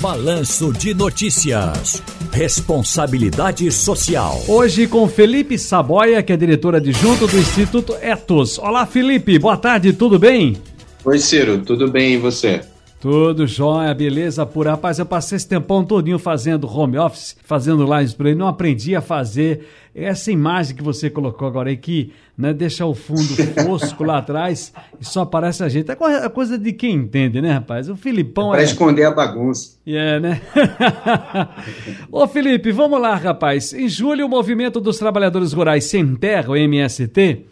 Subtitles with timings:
[0.00, 2.00] Balanço de Notícias.
[2.30, 4.40] Responsabilidade Social.
[4.46, 8.58] Hoje com Felipe Saboia, que é diretor adjunto do Instituto Etos.
[8.58, 9.36] Olá, Felipe.
[9.40, 10.56] Boa tarde, tudo bem?
[11.04, 11.64] Oi, Ciro.
[11.64, 12.60] Tudo bem e você?
[13.00, 14.72] Tudo jóia, beleza pura.
[14.72, 18.96] Rapaz, eu passei esse tempão todinho fazendo home office, fazendo lives por aí, não aprendi
[18.96, 24.02] a fazer essa imagem que você colocou agora aí, que né, deixa o fundo fosco
[24.02, 25.90] lá atrás e só aparece a gente.
[25.90, 27.88] É coisa de quem entende, né, rapaz?
[27.88, 28.56] O Filipão é...
[28.56, 28.64] Pra é...
[28.64, 29.78] esconder a bagunça.
[29.86, 30.40] É, yeah, né?
[32.10, 33.72] Ô, Felipe, vamos lá, rapaz.
[33.72, 37.46] Em julho, o Movimento dos Trabalhadores Rurais Sem Terra, o MST,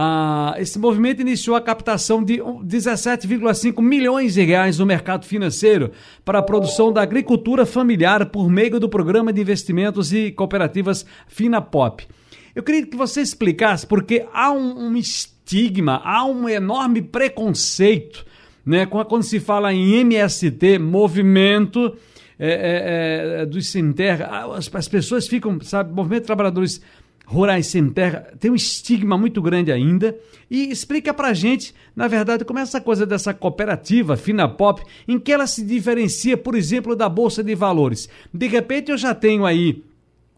[0.00, 5.90] ah, esse movimento iniciou a captação de 17,5 milhões de reais no mercado financeiro
[6.24, 12.06] para a produção da agricultura familiar por meio do Programa de Investimentos e Cooperativas FinaPop.
[12.54, 18.24] Eu queria que você explicasse, porque há um, um estigma, há um enorme preconceito
[18.64, 21.96] né, quando se fala em MST, movimento
[22.38, 26.80] é, é, é, dos sem terra, as, as pessoas ficam, sabe, movimento de trabalhadores
[27.28, 30.16] rurais sem terra tem um estigma muito grande ainda.
[30.50, 35.30] E explica pra gente, na verdade, como é essa coisa dessa cooperativa Finapop, em que
[35.30, 38.08] ela se diferencia, por exemplo, da Bolsa de Valores.
[38.32, 39.84] De repente eu já tenho aí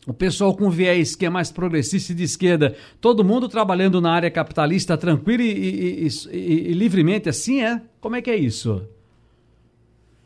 [0.05, 4.13] o pessoal com viés que é mais progressista e de esquerda, todo mundo trabalhando na
[4.13, 7.81] área capitalista tranquilo e, e, e, e livremente, assim é?
[8.01, 8.83] Como é que é isso?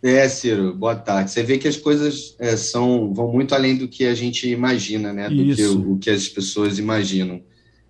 [0.06, 1.30] É, Ciro, boa tarde.
[1.30, 5.14] Você vê que as coisas é, são vão muito além do que a gente imagina,
[5.14, 5.30] né?
[5.30, 5.56] Do isso.
[5.56, 7.40] que o, o, que as pessoas imaginam.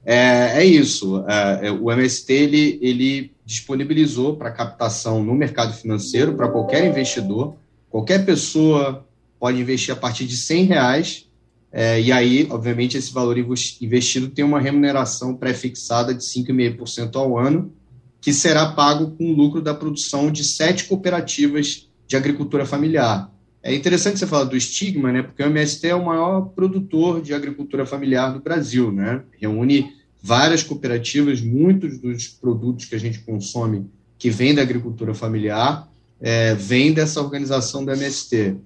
[0.06, 1.24] É, é isso.
[1.26, 7.56] É, é o MST ele, ele disponibilizou para captação no mercado financeiro para qualquer investidor.
[7.90, 9.04] Qualquer pessoa
[9.40, 11.28] pode investir a partir de 100 reais.
[11.72, 17.72] É, e aí, obviamente, esse valor investido tem uma remuneração pré-fixada de 5,5% ao ano,
[18.20, 23.30] que será pago com o lucro da produção de sete cooperativas de agricultura familiar.
[23.62, 25.22] É interessante você falar do estigma, né?
[25.22, 29.22] Porque o MST é o maior produtor de agricultura familiar do Brasil, né?
[29.40, 29.90] Reúne
[30.22, 33.86] várias cooperativas, muitos dos produtos que a gente consome
[34.18, 35.88] que vêm da agricultura familiar
[36.20, 36.54] é,
[36.94, 38.56] dessa organização do MST.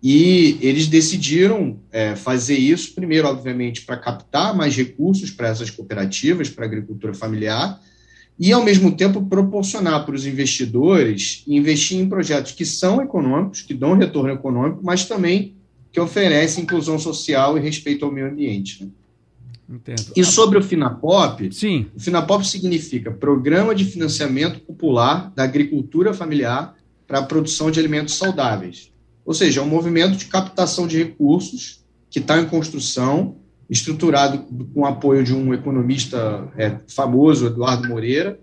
[0.00, 6.48] E eles decidiram é, fazer isso, primeiro, obviamente, para captar mais recursos para essas cooperativas,
[6.48, 7.80] para a agricultura familiar,
[8.38, 13.74] e, ao mesmo tempo, proporcionar para os investidores investir em projetos que são econômicos, que
[13.74, 15.56] dão retorno econômico, mas também
[15.90, 18.84] que oferecem inclusão social e respeito ao meio ambiente.
[18.84, 18.90] Né?
[19.68, 20.12] Entendo.
[20.16, 21.86] E sobre o Finapop, Sim.
[21.94, 26.74] o Finapop significa Programa de Financiamento Popular da Agricultura Familiar
[27.06, 28.90] para a Produção de Alimentos Saudáveis.
[29.26, 33.36] Ou seja, é um movimento de captação de recursos que está em construção
[33.68, 34.38] estruturado
[34.72, 38.38] com o apoio de um economista é, famoso, Eduardo Moreira,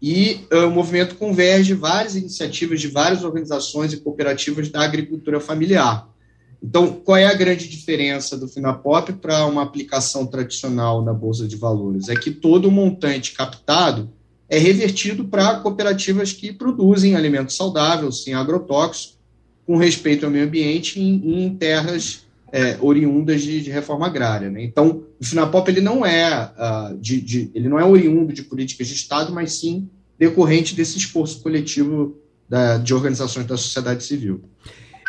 [0.00, 6.08] e uh, o movimento converge várias iniciativas de várias organizações e cooperativas da agricultura familiar.
[6.62, 11.56] Então, qual é a grande diferença do Finapop para uma aplicação tradicional na Bolsa de
[11.56, 12.08] Valores?
[12.08, 14.10] É que todo o montante captado
[14.48, 19.18] é revertido para cooperativas que produzem alimentos saudáveis, sem agrotóxicos,
[19.66, 24.50] com respeito ao meio ambiente em, em terras é, oriundas de, de, reforma agrária.
[24.50, 24.64] Né?
[24.64, 28.88] Então, o Finapop ele não é uh, de, de, ele não é oriundo de políticas
[28.88, 29.88] de Estado, mas sim
[30.18, 32.18] decorrente desse esforço coletivo
[32.48, 34.42] da, de organizações da sociedade civil.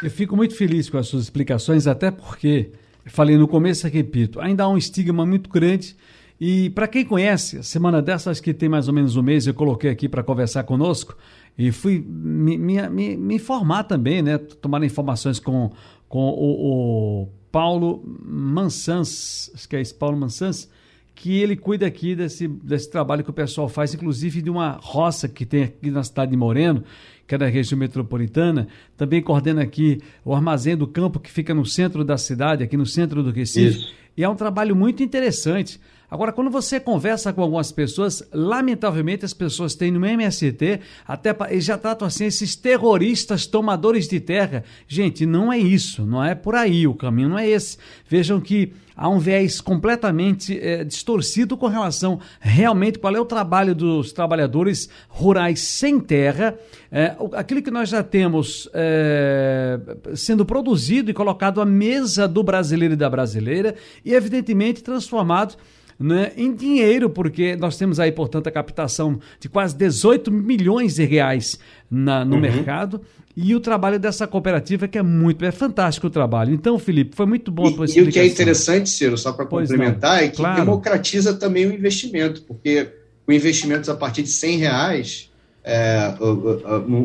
[0.02, 2.72] Eu fico muito feliz com as suas explicações, até porque,
[3.08, 5.96] falei no começo e repito, ainda há um estigma muito grande.
[6.40, 9.92] E para quem conhece, semana dessas que tem mais ou menos um mês, eu coloquei
[9.92, 11.16] aqui para conversar conosco
[11.58, 14.38] e fui me, me, me, me informar também, né?
[14.38, 15.72] Tomar informações com
[16.12, 20.70] com o, o Paulo Mansans, acho que é esse Paulo Mansans,
[21.16, 25.30] que ele cuida aqui desse, desse trabalho que o pessoal faz, inclusive de uma roça
[25.30, 26.84] que tem aqui na cidade de Moreno,
[27.26, 31.66] que é da região metropolitana, também coordena aqui o armazém do campo que fica no
[31.66, 33.80] centro da cidade, aqui no centro do Recife.
[33.80, 33.94] Isso.
[34.18, 35.80] E é um trabalho muito interessante.
[36.12, 41.64] Agora, quando você conversa com algumas pessoas, lamentavelmente as pessoas têm no MST, até eles
[41.64, 44.66] já tratam assim esses terroristas tomadores de terra.
[44.86, 47.78] Gente, não é isso, não é por aí, o caminho não é esse.
[48.10, 53.74] Vejam que há um viés completamente é, distorcido com relação realmente qual é o trabalho
[53.74, 56.58] dos trabalhadores rurais sem terra,
[56.92, 59.80] é, aquilo que nós já temos é,
[60.14, 65.56] sendo produzido e colocado à mesa do brasileiro e da brasileira e evidentemente transformado
[66.02, 71.06] né, em dinheiro, porque nós temos aí, portanto, a captação de quase 18 milhões de
[71.06, 71.60] reais
[71.90, 72.42] na, no uhum.
[72.42, 73.02] mercado
[73.36, 76.54] e o trabalho dessa cooperativa que é muito, é fantástico o trabalho.
[76.54, 79.32] Então, Felipe, foi muito bom a tua e, e o que é interessante, Ciro, só
[79.32, 80.26] para complementar, não.
[80.26, 80.60] é que claro.
[80.60, 82.90] democratiza também o investimento, porque
[83.26, 85.32] com investimentos a partir de 100 reais,
[85.64, 86.16] é,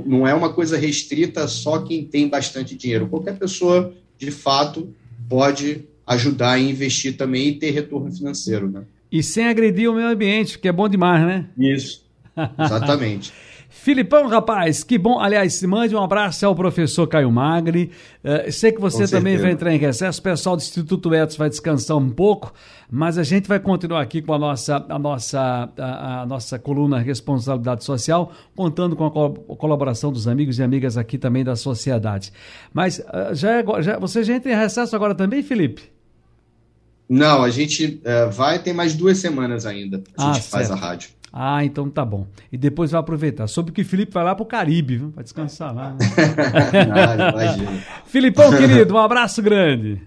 [0.05, 3.07] não é uma coisa restrita só quem tem bastante dinheiro.
[3.07, 4.89] Qualquer pessoa, de fato,
[5.29, 8.71] pode ajudar e investir também e ter retorno financeiro.
[8.71, 8.83] Né?
[9.11, 11.47] E sem agredir o meio ambiente, que é bom demais, né?
[11.59, 12.05] Isso,
[12.59, 13.33] exatamente.
[13.69, 15.21] Filipão, rapaz, que bom.
[15.21, 17.91] Aliás, mande um abraço ao professor Caio Magri.
[18.25, 20.19] Uh, sei que você também vai entrar em recesso.
[20.19, 22.53] O pessoal do Instituto Etos vai descansar um pouco,
[22.91, 26.99] mas a gente vai continuar aqui com a nossa, a nossa, a, a nossa coluna
[26.99, 32.33] Responsabilidade Social, contando com a colaboração dos amigos e amigas aqui também da sociedade.
[32.73, 35.96] Mas uh, já, é, já você já entra em recesso agora também, Felipe?
[37.09, 40.03] Não, a gente uh, vai, tem mais duas semanas ainda.
[40.19, 41.11] A gente ah, faz a rádio.
[41.33, 42.27] Ah, então tá bom.
[42.51, 43.47] E depois vai aproveitar.
[43.47, 45.11] Soube que o Felipe vai lá pro Caribe, viu?
[45.15, 45.91] Vai descansar lá.
[45.91, 45.99] Né?
[46.87, 47.83] Não, imagina.
[48.07, 50.01] Filipão, querido, um abraço grande.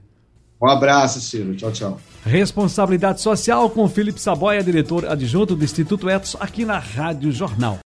[0.59, 1.55] Um abraço, Ciro.
[1.55, 2.01] Tchau, tchau.
[2.25, 7.77] Responsabilidade Social com Felipe Saboia, diretor adjunto do Instituto Etos, aqui na Rádio Jornal.